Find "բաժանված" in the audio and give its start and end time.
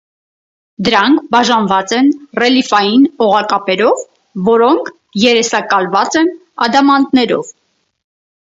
1.35-1.91